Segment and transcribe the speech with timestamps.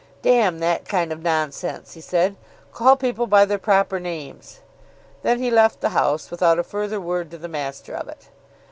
[0.23, 2.35] "Damn that kind of nonsense," he said.
[2.73, 4.61] "Call people by their proper names."
[5.21, 8.29] Then he left the house without a further word to the master of it.